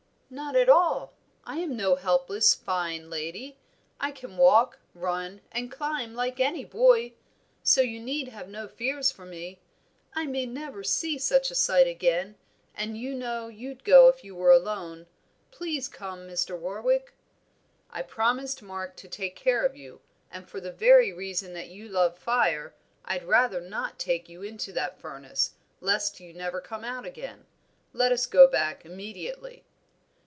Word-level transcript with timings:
"Not 0.33 0.55
at 0.55 0.69
all. 0.69 1.11
I 1.43 1.57
am 1.57 1.75
no 1.75 1.95
helpless, 1.95 2.55
fine 2.55 3.09
lady. 3.09 3.57
I 3.99 4.13
can 4.13 4.37
walk, 4.37 4.79
run, 4.93 5.41
and 5.51 5.69
climb 5.69 6.15
like 6.15 6.39
any 6.39 6.63
boy; 6.63 7.15
so 7.63 7.81
you 7.81 7.99
need 7.99 8.29
have 8.29 8.47
no 8.47 8.69
fears 8.69 9.11
for 9.11 9.25
me. 9.25 9.59
I 10.13 10.25
may 10.27 10.45
never 10.45 10.85
see 10.85 11.17
such 11.17 11.51
a 11.51 11.55
sight 11.55 11.85
again, 11.85 12.37
and 12.73 12.97
you 12.97 13.13
know 13.13 13.49
you'd 13.49 13.83
go 13.83 14.07
if 14.07 14.23
you 14.23 14.33
were 14.33 14.51
alone. 14.53 15.05
Please 15.51 15.89
come, 15.89 16.29
Mr. 16.29 16.57
Warwick." 16.57 17.11
"I 17.89 18.01
promised 18.01 18.61
Mark 18.63 18.95
to 18.97 19.09
take 19.09 19.35
care 19.35 19.65
of 19.65 19.75
you, 19.75 19.99
and 20.31 20.47
for 20.47 20.61
the 20.61 20.71
very 20.71 21.11
reason 21.11 21.51
that 21.55 21.67
you 21.67 21.89
love 21.89 22.17
fire, 22.17 22.73
I'd 23.03 23.25
rather 23.25 23.59
not 23.59 23.99
take 23.99 24.29
you 24.29 24.43
into 24.43 24.71
that 24.71 24.97
furnace, 24.97 25.55
lest 25.81 26.21
you 26.21 26.31
never 26.33 26.61
come 26.61 26.85
out 26.85 27.05
again. 27.05 27.47
Let 27.91 28.13
us 28.13 28.25
go 28.25 28.47
back 28.47 28.85
immediately." 28.85 29.65